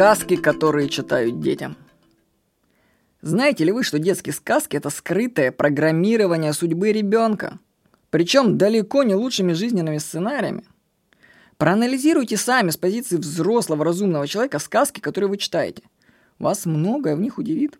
Сказки, 0.00 0.36
которые 0.36 0.88
читают 0.88 1.40
детям. 1.40 1.76
Знаете 3.20 3.64
ли 3.64 3.70
вы, 3.70 3.84
что 3.84 3.98
детские 3.98 4.32
сказки– 4.32 4.74
это 4.78 4.88
скрытое 4.88 5.52
программирование 5.52 6.54
судьбы 6.54 6.90
ребенка? 6.90 7.58
Причем 8.08 8.56
далеко 8.56 9.02
не 9.02 9.14
лучшими 9.14 9.52
жизненными 9.52 9.98
сценариями. 9.98 10.64
Проанализируйте 11.58 12.38
сами 12.38 12.70
с 12.70 12.78
позиции 12.78 13.18
взрослого 13.18 13.84
разумного 13.84 14.26
человека 14.26 14.58
сказки, 14.58 15.00
которые 15.00 15.28
вы 15.28 15.36
читаете. 15.36 15.82
Вас 16.38 16.64
многое 16.64 17.14
в 17.14 17.20
них 17.20 17.36
удивит. 17.36 17.78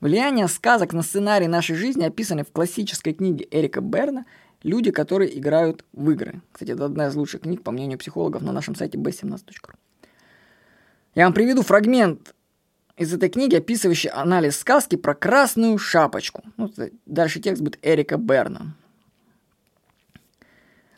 Влияние 0.00 0.48
сказок 0.48 0.92
на 0.92 1.02
сценарий 1.02 1.46
нашей 1.46 1.76
жизни 1.76 2.02
описаны 2.02 2.42
в 2.42 2.50
классической 2.50 3.12
книге 3.12 3.46
Эрика 3.52 3.80
Берна 3.80 4.26
«Люди, 4.64 4.90
которые 4.90 5.38
играют 5.38 5.84
в 5.92 6.10
игры». 6.10 6.42
Кстати, 6.50 6.72
это 6.72 6.86
одна 6.86 7.06
из 7.06 7.14
лучших 7.14 7.42
книг, 7.42 7.62
по 7.62 7.70
мнению 7.70 8.00
психологов, 8.00 8.42
на 8.42 8.50
нашем 8.50 8.74
сайте 8.74 8.98
b17.ru. 8.98 9.76
Я 11.14 11.24
вам 11.24 11.32
приведу 11.32 11.62
фрагмент 11.62 12.34
из 12.96 13.12
этой 13.12 13.28
книги, 13.28 13.56
описывающий 13.56 14.10
анализ 14.10 14.58
сказки 14.58 14.94
про 14.94 15.14
красную 15.14 15.76
шапочку. 15.76 16.44
Ну, 16.56 16.72
дальше 17.06 17.40
текст 17.40 17.62
будет 17.62 17.78
Эрика 17.82 18.16
Берна. 18.16 18.76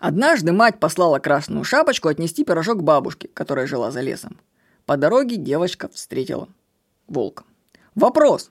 Однажды 0.00 0.52
мать 0.52 0.80
послала 0.80 1.18
красную 1.18 1.62
шапочку 1.62 2.08
отнести 2.08 2.42
пирожок 2.42 2.82
бабушке, 2.82 3.28
которая 3.28 3.66
жила 3.66 3.90
за 3.90 4.00
лесом. 4.00 4.38
По 4.84 4.96
дороге 4.96 5.36
девочка 5.36 5.88
встретила 5.88 6.48
волка. 7.06 7.44
Вопрос. 7.94 8.50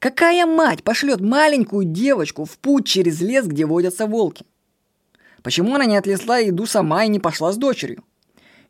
Какая 0.00 0.44
мать 0.44 0.82
пошлет 0.82 1.20
маленькую 1.20 1.84
девочку 1.84 2.44
в 2.44 2.58
путь 2.58 2.86
через 2.86 3.20
лес, 3.20 3.46
где 3.46 3.64
водятся 3.64 4.06
волки? 4.06 4.44
Почему 5.42 5.74
она 5.74 5.84
не 5.84 5.96
отлесла 5.96 6.38
еду 6.38 6.66
сама 6.66 7.04
и 7.04 7.08
не 7.08 7.20
пошла 7.20 7.52
с 7.52 7.56
дочерью? 7.56 8.02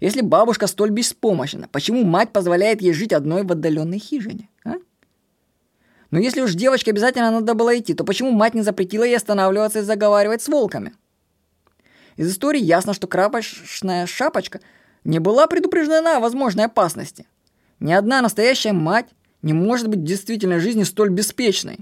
Если 0.00 0.20
бабушка 0.20 0.66
столь 0.66 0.90
беспомощна, 0.90 1.68
почему 1.72 2.04
мать 2.04 2.32
позволяет 2.32 2.82
ей 2.82 2.92
жить 2.92 3.12
одной 3.12 3.44
в 3.44 3.52
отдаленной 3.52 3.98
хижине? 3.98 4.48
А? 4.64 4.74
Но 6.10 6.18
если 6.18 6.42
уж 6.42 6.54
девочке 6.54 6.90
обязательно 6.90 7.30
надо 7.30 7.54
было 7.54 7.78
идти, 7.78 7.94
то 7.94 8.04
почему 8.04 8.30
мать 8.30 8.54
не 8.54 8.62
запретила 8.62 9.04
ей 9.04 9.16
останавливаться 9.16 9.80
и 9.80 9.82
заговаривать 9.82 10.42
с 10.42 10.48
волками? 10.48 10.92
Из 12.16 12.30
истории 12.30 12.62
ясно, 12.62 12.94
что 12.94 13.06
крапочная 13.06 14.06
шапочка 14.06 14.60
не 15.04 15.18
была 15.18 15.46
предупреждена 15.46 16.16
о 16.16 16.20
возможной 16.20 16.66
опасности. 16.66 17.26
Ни 17.80 17.92
одна 17.92 18.22
настоящая 18.22 18.72
мать 18.72 19.08
не 19.42 19.52
может 19.52 19.88
быть 19.88 20.00
в 20.00 20.04
действительной 20.04 20.60
жизни 20.60 20.82
столь 20.82 21.10
беспечной. 21.10 21.78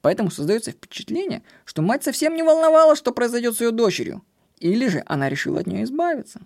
Поэтому 0.00 0.30
создается 0.30 0.70
впечатление, 0.70 1.42
что 1.64 1.80
мать 1.80 2.04
совсем 2.04 2.34
не 2.34 2.42
волновала, 2.42 2.96
что 2.96 3.12
произойдет 3.12 3.56
с 3.56 3.60
ее 3.60 3.70
дочерью. 3.70 4.22
Или 4.58 4.88
же 4.88 5.02
она 5.06 5.28
решила 5.28 5.60
от 5.60 5.66
нее 5.66 5.84
избавиться. 5.84 6.40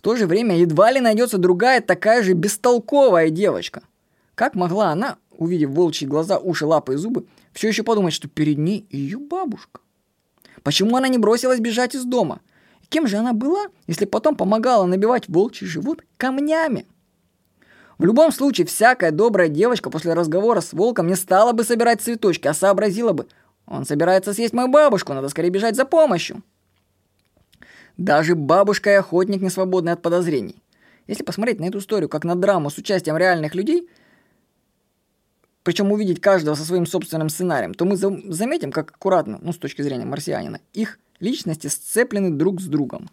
В 0.00 0.02
то 0.02 0.16
же 0.16 0.26
время 0.26 0.56
едва 0.56 0.90
ли 0.90 0.98
найдется 0.98 1.36
другая 1.36 1.82
такая 1.82 2.22
же 2.22 2.32
бестолковая 2.32 3.28
девочка. 3.28 3.82
Как 4.34 4.54
могла 4.54 4.92
она, 4.92 5.18
увидев 5.30 5.72
волчьи 5.72 6.08
глаза, 6.08 6.38
уши, 6.38 6.64
лапы 6.64 6.94
и 6.94 6.96
зубы, 6.96 7.26
все 7.52 7.68
еще 7.68 7.82
подумать, 7.82 8.14
что 8.14 8.26
перед 8.26 8.56
ней 8.56 8.86
ее 8.88 9.18
бабушка? 9.18 9.82
Почему 10.62 10.96
она 10.96 11.08
не 11.08 11.18
бросилась 11.18 11.60
бежать 11.60 11.94
из 11.94 12.06
дома? 12.06 12.40
И 12.82 12.86
кем 12.86 13.06
же 13.06 13.18
она 13.18 13.34
была, 13.34 13.66
если 13.86 14.06
потом 14.06 14.36
помогала 14.36 14.86
набивать 14.86 15.28
волчий 15.28 15.66
живот 15.66 16.02
камнями? 16.16 16.86
В 17.98 18.06
любом 18.06 18.32
случае, 18.32 18.66
всякая 18.66 19.10
добрая 19.10 19.48
девочка 19.48 19.90
после 19.90 20.14
разговора 20.14 20.62
с 20.62 20.72
волком 20.72 21.08
не 21.08 21.14
стала 21.14 21.52
бы 21.52 21.62
собирать 21.62 22.00
цветочки, 22.00 22.48
а 22.48 22.54
сообразила 22.54 23.12
бы, 23.12 23.26
он 23.66 23.84
собирается 23.84 24.32
съесть 24.32 24.54
мою 24.54 24.68
бабушку, 24.68 25.12
надо 25.12 25.28
скорее 25.28 25.50
бежать 25.50 25.76
за 25.76 25.84
помощью. 25.84 26.42
Даже 28.00 28.34
бабушка 28.34 28.88
и 28.88 28.94
охотник 28.94 29.42
не 29.42 29.50
свободны 29.50 29.90
от 29.90 30.00
подозрений. 30.00 30.62
Если 31.06 31.22
посмотреть 31.22 31.60
на 31.60 31.66
эту 31.66 31.80
историю 31.80 32.08
как 32.08 32.24
на 32.24 32.34
драму 32.34 32.70
с 32.70 32.78
участием 32.78 33.18
реальных 33.18 33.54
людей, 33.54 33.90
причем 35.64 35.92
увидеть 35.92 36.18
каждого 36.18 36.54
со 36.54 36.64
своим 36.64 36.86
собственным 36.86 37.28
сценарием, 37.28 37.74
то 37.74 37.84
мы 37.84 37.98
заметим, 37.98 38.72
как 38.72 38.92
аккуратно, 38.92 39.38
ну, 39.42 39.52
с 39.52 39.58
точки 39.58 39.82
зрения 39.82 40.06
марсианина, 40.06 40.60
их 40.72 40.98
личности 41.18 41.66
сцеплены 41.66 42.30
друг 42.30 42.62
с 42.62 42.68
другом. 42.68 43.10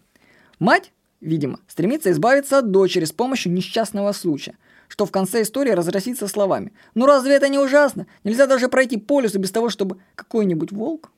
Мать, 0.58 0.94
видимо, 1.20 1.60
стремится 1.68 2.10
избавиться 2.12 2.60
от 2.60 2.72
дочери 2.72 3.04
с 3.04 3.12
помощью 3.12 3.52
несчастного 3.52 4.14
случая, 4.14 4.56
что 4.88 5.06
в 5.06 5.12
конце 5.12 5.42
истории 5.42 5.72
разразится 5.72 6.30
словами 6.30 6.72
«Ну 6.96 7.08
разве 7.08 7.34
это 7.34 7.50
не 7.50 7.60
ужасно? 7.60 8.08
Нельзя 8.24 8.48
даже 8.48 8.70
пройти 8.70 8.96
по 8.96 9.20
лесу 9.20 9.38
без 9.38 9.52
того, 9.52 9.70
чтобы 9.70 9.98
какой-нибудь 10.16 10.72
волк 10.72 11.12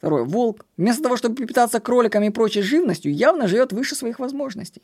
Второе. 0.00 0.24
Волк, 0.24 0.64
вместо 0.78 1.02
того, 1.02 1.18
чтобы 1.18 1.46
питаться 1.46 1.78
кроликами 1.78 2.28
и 2.28 2.30
прочей 2.30 2.62
живностью, 2.62 3.12
явно 3.12 3.46
живет 3.46 3.74
выше 3.74 3.94
своих 3.94 4.18
возможностей. 4.18 4.80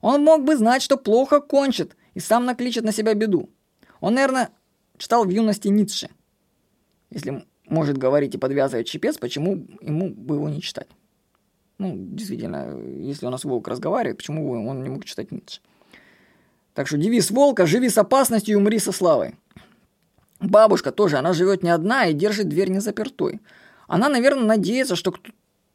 Он 0.00 0.24
мог 0.24 0.42
бы 0.42 0.56
знать, 0.56 0.82
что 0.82 0.96
плохо 0.96 1.40
кончит, 1.40 1.96
и 2.14 2.20
сам 2.20 2.46
накличет 2.46 2.82
на 2.82 2.90
себя 2.90 3.14
беду. 3.14 3.48
Он, 4.00 4.14
наверное, 4.14 4.48
читал 4.98 5.24
в 5.24 5.28
юности 5.28 5.68
Ницше. 5.68 6.10
Если 7.10 7.44
может 7.68 7.96
говорить 7.96 8.34
и 8.34 8.38
подвязывать 8.38 8.88
чепец, 8.88 9.18
почему 9.18 9.68
ему 9.82 10.10
бы 10.10 10.34
его 10.34 10.48
не 10.48 10.60
читать? 10.60 10.88
Ну, 11.78 11.94
действительно, 11.96 12.76
если 12.98 13.26
у 13.26 13.30
нас 13.30 13.44
волк 13.44 13.68
разговаривает, 13.68 14.16
почему 14.16 14.50
он 14.50 14.82
не 14.82 14.88
мог 14.88 15.04
читать 15.04 15.30
Ницше? 15.30 15.60
Так 16.74 16.88
что 16.88 16.98
девиз 16.98 17.30
волка 17.30 17.66
«Живи 17.66 17.88
с 17.88 17.98
опасностью 17.98 18.54
и 18.54 18.56
умри 18.56 18.80
со 18.80 18.90
славой». 18.90 19.36
Бабушка 20.40 20.90
тоже, 20.90 21.18
она 21.18 21.34
живет 21.34 21.62
не 21.62 21.70
одна 21.70 22.06
и 22.06 22.14
держит 22.14 22.48
дверь 22.48 22.70
не 22.70 22.80
запертой. 22.80 23.38
Она, 23.90 24.08
наверное, 24.08 24.44
надеется, 24.44 24.94
что 24.94 25.12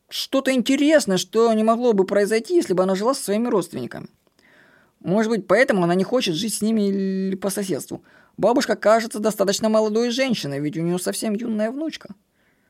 что-то 0.07 0.53
интересное, 0.53 1.17
что 1.17 1.51
не 1.51 1.65
могло 1.65 1.91
бы 1.91 2.05
произойти, 2.05 2.55
если 2.55 2.71
бы 2.71 2.83
она 2.83 2.95
жила 2.95 3.13
со 3.13 3.21
своими 3.21 3.49
родственниками. 3.49 4.07
Может 5.01 5.29
быть, 5.29 5.47
поэтому 5.47 5.83
она 5.83 5.95
не 5.95 6.05
хочет 6.05 6.33
жить 6.33 6.53
с 6.53 6.61
ними 6.61 6.87
или 6.87 7.35
по 7.35 7.49
соседству. 7.49 8.05
Бабушка 8.37 8.77
кажется 8.77 9.19
достаточно 9.19 9.67
молодой 9.67 10.11
женщиной, 10.11 10.61
ведь 10.61 10.77
у 10.77 10.81
нее 10.81 10.97
совсем 10.97 11.33
юная 11.33 11.71
внучка. 11.71 12.15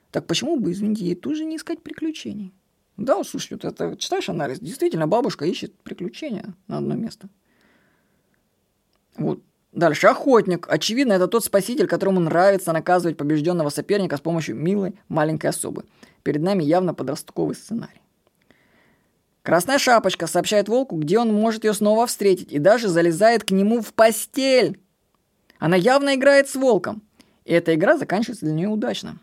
Так 0.10 0.26
почему 0.26 0.60
бы, 0.60 0.72
извините, 0.72 1.06
ей 1.06 1.16
тоже 1.16 1.46
не 1.46 1.58
искать 1.58 1.84
приключений? 1.84 2.52
Да, 2.98 3.24
слушай, 3.24 3.54
вот 3.54 3.66
это 3.66 3.96
читаешь 3.98 4.30
анализ, 4.30 4.58
действительно, 4.60 5.06
бабушка 5.06 5.46
ищет 5.46 5.76
приключения 5.84 6.56
на 6.66 6.80
одно 6.80 6.96
место. 6.96 7.30
Вот, 9.16 9.44
Дальше 9.76 10.08
охотник. 10.08 10.68
Очевидно, 10.70 11.12
это 11.12 11.28
тот 11.28 11.44
спаситель, 11.44 11.86
которому 11.86 12.22
нравится 12.22 12.72
наказывать 12.72 13.18
побежденного 13.18 13.68
соперника 13.70 14.16
с 14.16 14.22
помощью 14.22 14.56
милой 14.56 14.96
маленькой 15.10 15.48
особы. 15.48 15.84
Перед 16.24 16.42
нами 16.42 16.64
явно 16.64 16.94
подростковый 16.94 17.56
сценарий. 17.56 18.02
Красная 19.44 19.78
шапочка 19.78 20.28
сообщает 20.28 20.70
волку, 20.70 20.96
где 20.96 21.20
он 21.20 21.34
может 21.34 21.66
ее 21.66 21.74
снова 21.74 22.08
встретить, 22.08 22.54
и 22.54 22.58
даже 22.58 22.88
залезает 22.88 23.44
к 23.44 23.52
нему 23.52 23.82
в 23.82 23.94
постель. 23.94 24.80
Она 25.60 25.76
явно 25.76 26.16
играет 26.16 26.48
с 26.48 26.56
волком, 26.56 27.04
и 27.44 27.52
эта 27.52 27.76
игра 27.76 27.98
заканчивается 27.98 28.46
для 28.46 28.56
нее 28.56 28.70
удачно. 28.70 29.18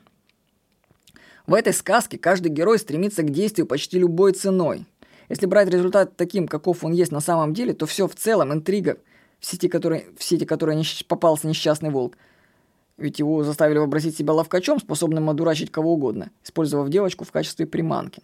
В 1.46 1.54
этой 1.54 1.72
сказке 1.72 2.18
каждый 2.18 2.52
герой 2.52 2.78
стремится 2.78 3.22
к 3.22 3.30
действию 3.30 3.66
почти 3.66 3.98
любой 3.98 4.32
ценой. 4.32 4.84
Если 5.30 5.46
брать 5.46 5.70
результат 5.70 6.14
таким, 6.18 6.46
каков 6.46 6.84
он 6.84 6.92
есть 6.92 7.10
на 7.10 7.20
самом 7.20 7.54
деле, 7.54 7.72
то 7.72 7.86
все 7.86 8.06
в 8.06 8.14
целом 8.14 8.52
интрига– 8.52 8.98
в 9.42 9.46
сети 9.46 9.68
которой, 9.68 10.06
в 10.16 10.22
сети 10.22 10.46
которой 10.46 10.82
попался 11.08 11.48
несчастный 11.48 11.90
волк. 11.90 12.16
Ведь 12.96 13.18
его 13.18 13.42
заставили 13.42 13.78
вообразить 13.78 14.16
себя 14.16 14.32
ловкачом, 14.32 14.78
способным 14.78 15.28
одурачить 15.28 15.72
кого 15.72 15.94
угодно, 15.94 16.30
использовав 16.44 16.88
девочку 16.88 17.24
в 17.24 17.32
качестве 17.32 17.66
приманки. 17.66 18.22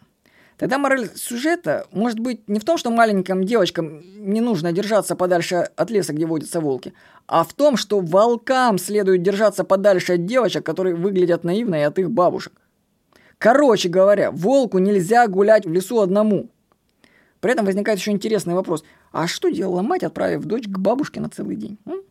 Тогда 0.59 0.79
мораль 0.79 1.09
сюжета 1.15 1.87
может 1.91 2.21
быть 2.21 2.49
не 2.49 2.61
в 2.61 2.65
том, 2.65 2.79
что 2.79 2.91
маленьким 2.91 3.45
девочкам 3.45 4.01
не 4.17 4.41
нужно 4.41 4.73
держаться 4.73 5.17
подальше 5.17 5.71
от 5.77 5.91
леса, 5.91 6.13
где 6.13 6.27
водятся 6.27 6.61
волки, 6.61 6.93
а 7.27 7.43
в 7.43 7.53
том, 7.53 7.77
что 7.77 8.01
волкам 8.01 8.79
следует 8.79 9.23
держаться 9.23 9.65
подальше 9.65 10.15
от 10.15 10.27
девочек, 10.27 10.65
которые 10.65 10.95
выглядят 10.95 11.43
наивно 11.43 11.77
и 11.77 11.83
от 11.83 11.99
их 11.99 12.11
бабушек. 12.11 12.53
Короче 13.39 13.89
говоря, 13.89 14.31
волку 14.31 14.79
нельзя 14.79 15.27
гулять 15.27 15.67
в 15.67 15.73
лесу 15.73 16.01
одному. 16.01 16.49
При 17.41 17.53
этом 17.53 17.65
возникает 17.65 17.99
еще 17.99 18.11
интересный 18.11 18.55
вопрос. 18.55 18.85
А 19.13 19.27
что 19.27 19.49
делала 19.49 19.83
мать, 19.83 20.03
отправив 20.03 20.45
дочь 20.45 20.67
к 20.67 20.79
бабушке 20.79 21.21
на 21.21 21.29
целый 21.29 21.57
день? 21.57 21.79
М? 21.87 22.03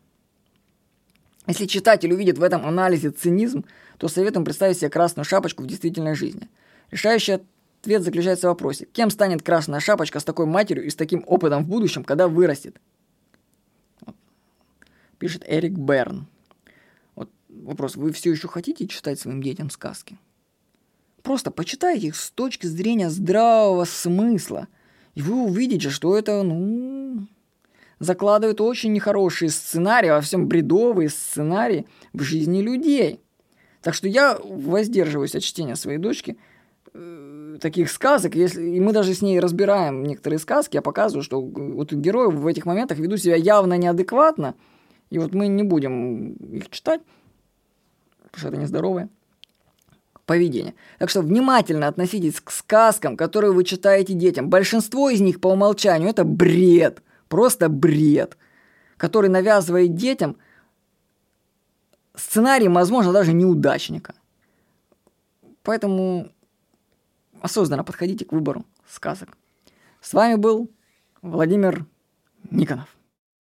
Если 1.46 1.66
читатель 1.66 2.12
увидит 2.12 2.38
в 2.38 2.42
этом 2.42 2.66
анализе 2.66 3.10
цинизм, 3.10 3.64
то 3.96 4.08
советуем 4.08 4.44
представить 4.44 4.78
себе 4.78 4.90
красную 4.90 5.24
шапочку 5.24 5.62
в 5.62 5.66
действительной 5.66 6.14
жизни. 6.14 6.48
Решающий 6.90 7.40
ответ 7.80 8.02
заключается 8.02 8.48
в 8.48 8.50
вопросе, 8.50 8.86
кем 8.92 9.10
станет 9.10 9.42
красная 9.42 9.80
шапочка 9.80 10.20
с 10.20 10.24
такой 10.24 10.46
матерью 10.46 10.84
и 10.84 10.90
с 10.90 10.96
таким 10.96 11.24
опытом 11.26 11.64
в 11.64 11.68
будущем, 11.68 12.04
когда 12.04 12.28
вырастет? 12.28 12.80
Пишет 15.18 15.42
Эрик 15.46 15.72
Берн. 15.72 16.26
Вот 17.14 17.30
вопрос, 17.48 17.96
вы 17.96 18.12
все 18.12 18.30
еще 18.30 18.46
хотите 18.46 18.86
читать 18.86 19.18
своим 19.18 19.42
детям 19.42 19.70
сказки? 19.70 20.18
Просто 21.22 21.50
почитайте 21.50 22.08
их 22.08 22.16
с 22.16 22.30
точки 22.30 22.66
зрения 22.66 23.10
здравого 23.10 23.84
смысла– 23.84 24.68
и 25.18 25.20
вы 25.20 25.42
увидите, 25.42 25.90
что 25.90 26.16
это, 26.16 26.44
ну, 26.44 27.26
закладывает 27.98 28.60
очень 28.60 28.92
нехорошие 28.92 29.50
сценарии, 29.50 30.10
во 30.10 30.20
всем 30.20 30.46
бредовые 30.46 31.08
сценарии 31.08 31.88
в 32.12 32.22
жизни 32.22 32.62
людей. 32.62 33.20
Так 33.82 33.94
что 33.94 34.06
я 34.06 34.38
воздерживаюсь 34.40 35.34
от 35.34 35.42
чтения 35.42 35.74
своей 35.74 35.98
дочки 35.98 36.38
э, 36.94 37.58
таких 37.60 37.90
сказок, 37.90 38.36
если, 38.36 38.62
и 38.62 38.78
мы 38.78 38.92
даже 38.92 39.12
с 39.12 39.20
ней 39.20 39.40
разбираем 39.40 40.04
некоторые 40.04 40.38
сказки, 40.38 40.76
я 40.76 40.82
показываю, 40.82 41.24
что 41.24 41.40
вот 41.40 41.92
герои 41.92 42.32
в 42.32 42.46
этих 42.46 42.64
моментах 42.64 42.98
ведут 42.98 43.20
себя 43.20 43.34
явно 43.34 43.74
неадекватно, 43.74 44.54
и 45.10 45.18
вот 45.18 45.34
мы 45.34 45.48
не 45.48 45.64
будем 45.64 46.34
их 46.34 46.70
читать, 46.70 47.00
потому 48.22 48.38
что 48.38 48.48
это 48.50 48.56
нездоровое 48.56 49.08
поведение. 50.28 50.74
Так 50.98 51.08
что 51.08 51.22
внимательно 51.22 51.88
относитесь 51.88 52.40
к 52.40 52.50
сказкам, 52.50 53.16
которые 53.16 53.52
вы 53.52 53.64
читаете 53.64 54.12
детям. 54.12 54.50
Большинство 54.50 55.08
из 55.08 55.20
них 55.20 55.40
по 55.40 55.48
умолчанию 55.48 56.10
это 56.10 56.22
бред, 56.22 57.02
просто 57.28 57.70
бред, 57.70 58.36
который 58.98 59.30
навязывает 59.30 59.94
детям 59.94 60.36
сценарий, 62.14 62.68
возможно, 62.68 63.12
даже 63.12 63.32
неудачника. 63.32 64.14
Поэтому 65.62 66.30
осознанно 67.40 67.82
подходите 67.82 68.26
к 68.26 68.32
выбору 68.32 68.66
сказок. 68.86 69.30
С 70.02 70.12
вами 70.12 70.34
был 70.34 70.70
Владимир 71.22 71.86
Никонов. 72.50 72.97